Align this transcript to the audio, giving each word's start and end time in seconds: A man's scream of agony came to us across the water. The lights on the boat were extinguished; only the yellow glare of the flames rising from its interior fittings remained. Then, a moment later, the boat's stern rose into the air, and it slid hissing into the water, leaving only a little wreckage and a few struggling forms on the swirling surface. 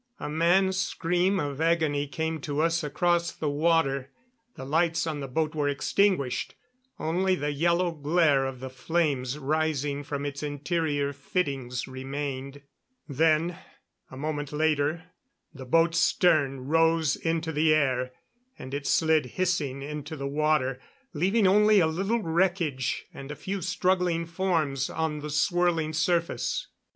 A 0.19 0.27
man's 0.29 0.79
scream 0.79 1.39
of 1.39 1.61
agony 1.61 2.07
came 2.07 2.41
to 2.41 2.59
us 2.59 2.83
across 2.83 3.31
the 3.31 3.51
water. 3.51 4.09
The 4.55 4.65
lights 4.65 5.05
on 5.05 5.19
the 5.19 5.27
boat 5.27 5.53
were 5.53 5.69
extinguished; 5.69 6.55
only 6.97 7.35
the 7.35 7.51
yellow 7.51 7.91
glare 7.91 8.47
of 8.47 8.61
the 8.61 8.71
flames 8.71 9.37
rising 9.37 10.03
from 10.03 10.25
its 10.25 10.41
interior 10.41 11.13
fittings 11.13 11.87
remained. 11.87 12.63
Then, 13.07 13.59
a 14.09 14.17
moment 14.17 14.51
later, 14.51 15.03
the 15.53 15.65
boat's 15.65 15.99
stern 15.99 16.61
rose 16.65 17.15
into 17.15 17.51
the 17.51 17.71
air, 17.71 18.11
and 18.57 18.73
it 18.73 18.87
slid 18.87 19.27
hissing 19.37 19.83
into 19.83 20.15
the 20.15 20.25
water, 20.27 20.79
leaving 21.13 21.45
only 21.45 21.79
a 21.79 21.85
little 21.85 22.23
wreckage 22.23 23.05
and 23.13 23.29
a 23.31 23.35
few 23.35 23.61
struggling 23.61 24.25
forms 24.25 24.89
on 24.89 25.19
the 25.19 25.29
swirling 25.29 25.93
surface. 25.93 26.65